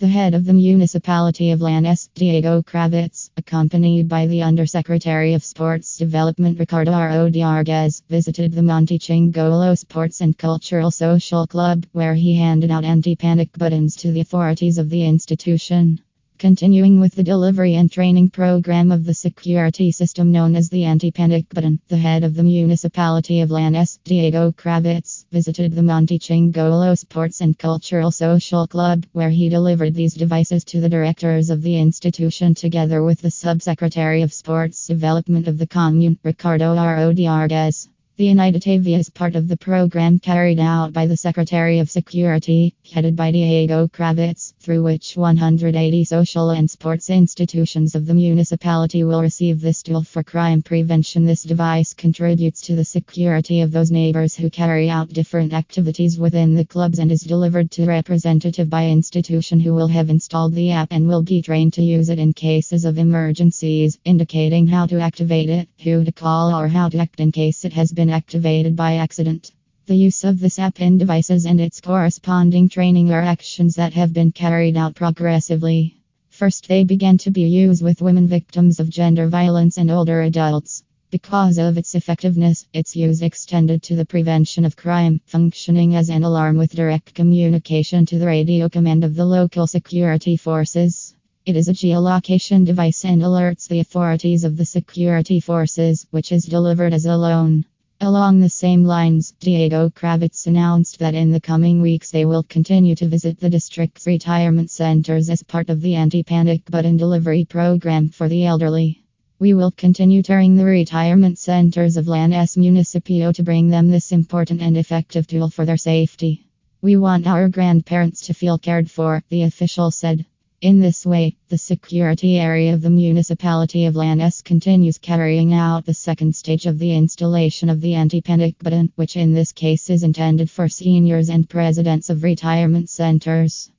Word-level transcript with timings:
The 0.00 0.08
head 0.08 0.32
of 0.32 0.46
the 0.46 0.54
municipality 0.54 1.50
of 1.50 1.60
Lanús, 1.60 2.08
Diego 2.14 2.62
Kravetz, 2.62 3.28
accompanied 3.36 4.08
by 4.08 4.26
the 4.28 4.40
Undersecretary 4.40 5.34
of 5.34 5.44
Sports 5.44 5.98
Development 5.98 6.58
Ricardo 6.58 6.92
Rodriguez, 6.92 8.02
visited 8.08 8.52
the 8.52 8.62
Monte 8.62 8.98
Chingolo 8.98 9.76
Sports 9.76 10.22
and 10.22 10.38
Cultural 10.38 10.90
Social 10.90 11.46
Club, 11.46 11.84
where 11.92 12.14
he 12.14 12.34
handed 12.34 12.70
out 12.70 12.82
anti 12.82 13.14
panic 13.14 13.50
buttons 13.58 13.94
to 13.96 14.10
the 14.10 14.20
authorities 14.20 14.78
of 14.78 14.88
the 14.88 15.04
institution. 15.04 16.00
Continuing 16.40 17.00
with 17.00 17.14
the 17.14 17.22
delivery 17.22 17.74
and 17.74 17.92
training 17.92 18.30
program 18.30 18.90
of 18.90 19.04
the 19.04 19.12
security 19.12 19.92
system 19.92 20.32
known 20.32 20.56
as 20.56 20.70
the 20.70 20.84
anti 20.84 21.10
panic 21.10 21.46
button, 21.50 21.78
the 21.88 21.98
head 21.98 22.24
of 22.24 22.32
the 22.32 22.42
municipality 22.42 23.42
of 23.42 23.50
Lanús, 23.50 23.98
Diego 24.04 24.50
Kravetz, 24.50 25.26
visited 25.30 25.74
the 25.74 25.82
Monte 25.82 26.18
Chingolo 26.18 26.96
Sports 26.96 27.42
and 27.42 27.58
Cultural 27.58 28.10
Social 28.10 28.66
Club, 28.66 29.04
where 29.12 29.28
he 29.28 29.50
delivered 29.50 29.92
these 29.92 30.14
devices 30.14 30.64
to 30.64 30.80
the 30.80 30.88
directors 30.88 31.50
of 31.50 31.60
the 31.60 31.78
institution 31.78 32.54
together 32.54 33.02
with 33.02 33.20
the 33.20 33.28
subsecretary 33.30 34.22
of 34.22 34.32
sports 34.32 34.86
development 34.86 35.46
of 35.46 35.58
the 35.58 35.66
commune, 35.66 36.18
Ricardo 36.24 36.74
Rodriguez. 36.74 37.90
The 38.20 38.26
UNITAV 38.26 38.98
is 38.98 39.08
part 39.08 39.34
of 39.34 39.48
the 39.48 39.56
program 39.56 40.18
carried 40.18 40.60
out 40.60 40.92
by 40.92 41.06
the 41.06 41.16
Secretary 41.16 41.78
of 41.78 41.90
Security, 41.90 42.74
headed 42.92 43.16
by 43.16 43.30
Diego 43.30 43.88
Kravetz, 43.88 44.52
through 44.60 44.82
which 44.82 45.16
180 45.16 46.04
social 46.04 46.50
and 46.50 46.70
sports 46.70 47.08
institutions 47.08 47.94
of 47.94 48.04
the 48.04 48.12
municipality 48.12 49.04
will 49.04 49.22
receive 49.22 49.62
this 49.62 49.82
tool 49.82 50.02
for 50.02 50.22
crime 50.22 50.60
prevention. 50.60 51.24
This 51.24 51.44
device 51.44 51.94
contributes 51.94 52.60
to 52.66 52.76
the 52.76 52.84
security 52.84 53.62
of 53.62 53.72
those 53.72 53.90
neighbors 53.90 54.36
who 54.36 54.50
carry 54.50 54.90
out 54.90 55.08
different 55.08 55.54
activities 55.54 56.18
within 56.18 56.54
the 56.54 56.66
clubs 56.66 56.98
and 56.98 57.10
is 57.10 57.22
delivered 57.22 57.70
to 57.70 57.86
representative 57.86 58.68
by 58.68 58.88
institution 58.88 59.60
who 59.60 59.72
will 59.72 59.88
have 59.88 60.10
installed 60.10 60.52
the 60.52 60.72
app 60.72 60.88
and 60.90 61.08
will 61.08 61.22
be 61.22 61.40
trained 61.40 61.72
to 61.72 61.82
use 61.82 62.10
it 62.10 62.18
in 62.18 62.34
cases 62.34 62.84
of 62.84 62.98
emergencies, 62.98 63.98
indicating 64.04 64.66
how 64.66 64.84
to 64.84 65.00
activate 65.00 65.48
it, 65.48 65.70
who 65.82 66.04
to 66.04 66.12
call 66.12 66.54
or 66.54 66.68
how 66.68 66.90
to 66.90 66.98
act 66.98 67.18
in 67.18 67.32
case 67.32 67.64
it 67.64 67.72
has 67.72 67.90
been 67.90 68.09
activated 68.10 68.76
by 68.76 68.96
accident. 68.96 69.52
The 69.86 69.96
use 69.96 70.24
of 70.24 70.38
this 70.38 70.58
app 70.58 70.80
in 70.80 70.98
devices 70.98 71.46
and 71.46 71.60
its 71.60 71.80
corresponding 71.80 72.68
training 72.68 73.12
are 73.12 73.22
actions 73.22 73.74
that 73.74 73.92
have 73.94 74.12
been 74.12 74.30
carried 74.30 74.76
out 74.76 74.94
progressively. 74.94 75.96
First, 76.28 76.68
they 76.68 76.84
began 76.84 77.18
to 77.18 77.30
be 77.30 77.42
used 77.42 77.82
with 77.82 78.00
women 78.00 78.26
victims 78.26 78.78
of 78.78 78.88
gender 78.88 79.26
violence 79.26 79.78
and 79.78 79.90
older 79.90 80.22
adults. 80.22 80.84
Because 81.10 81.58
of 81.58 81.76
its 81.76 81.96
effectiveness, 81.96 82.66
its 82.72 82.94
use 82.94 83.20
extended 83.20 83.82
to 83.82 83.96
the 83.96 84.06
prevention 84.06 84.64
of 84.64 84.76
crime, 84.76 85.20
functioning 85.26 85.96
as 85.96 86.08
an 86.08 86.22
alarm 86.22 86.56
with 86.56 86.76
direct 86.76 87.14
communication 87.14 88.06
to 88.06 88.18
the 88.18 88.26
radio 88.26 88.68
command 88.68 89.02
of 89.02 89.16
the 89.16 89.26
local 89.26 89.66
security 89.66 90.36
forces. 90.36 91.16
It 91.44 91.56
is 91.56 91.66
a 91.66 91.72
geolocation 91.72 92.64
device 92.64 93.04
and 93.04 93.22
alerts 93.22 93.66
the 93.66 93.80
authorities 93.80 94.44
of 94.44 94.56
the 94.56 94.64
security 94.64 95.40
forces, 95.40 96.06
which 96.12 96.30
is 96.30 96.44
delivered 96.44 96.92
as 96.92 97.06
a 97.06 97.16
loan. 97.16 97.64
Along 98.02 98.40
the 98.40 98.48
same 98.48 98.82
lines, 98.82 99.34
Diego 99.40 99.90
Kravetz 99.90 100.46
announced 100.46 100.98
that 101.00 101.14
in 101.14 101.32
the 101.32 101.40
coming 101.40 101.82
weeks 101.82 102.10
they 102.10 102.24
will 102.24 102.42
continue 102.42 102.94
to 102.94 103.06
visit 103.06 103.38
the 103.38 103.50
district's 103.50 104.06
retirement 104.06 104.70
centers 104.70 105.28
as 105.28 105.42
part 105.42 105.68
of 105.68 105.82
the 105.82 105.96
anti 105.96 106.22
panic 106.22 106.64
button 106.70 106.96
delivery 106.96 107.44
program 107.44 108.08
for 108.08 108.26
the 108.26 108.46
elderly. 108.46 109.02
We 109.38 109.52
will 109.52 109.70
continue 109.70 110.22
touring 110.22 110.56
the 110.56 110.64
retirement 110.64 111.38
centers 111.38 111.98
of 111.98 112.06
Lanús 112.06 112.56
Municipio 112.56 113.32
to 113.32 113.42
bring 113.42 113.68
them 113.68 113.90
this 113.90 114.12
important 114.12 114.62
and 114.62 114.78
effective 114.78 115.26
tool 115.26 115.50
for 115.50 115.66
their 115.66 115.76
safety. 115.76 116.46
We 116.80 116.96
want 116.96 117.26
our 117.26 117.50
grandparents 117.50 118.28
to 118.28 118.32
feel 118.32 118.56
cared 118.56 118.90
for, 118.90 119.22
the 119.28 119.42
official 119.42 119.90
said. 119.90 120.24
In 120.62 120.78
this 120.78 121.06
way, 121.06 121.36
the 121.48 121.56
security 121.56 122.38
area 122.38 122.74
of 122.74 122.82
the 122.82 122.90
municipality 122.90 123.86
of 123.86 123.94
Lanús 123.94 124.44
continues 124.44 124.98
carrying 124.98 125.54
out 125.54 125.86
the 125.86 125.94
second 125.94 126.36
stage 126.36 126.66
of 126.66 126.78
the 126.78 126.92
installation 126.92 127.70
of 127.70 127.80
the 127.80 127.94
anti 127.94 128.20
panic 128.20 128.58
button, 128.58 128.92
which 128.96 129.16
in 129.16 129.32
this 129.32 129.52
case 129.52 129.88
is 129.88 130.02
intended 130.02 130.50
for 130.50 130.68
seniors 130.68 131.30
and 131.30 131.48
presidents 131.48 132.10
of 132.10 132.22
retirement 132.22 132.90
centers. 132.90 133.68